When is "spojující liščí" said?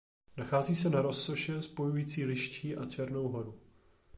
1.61-2.77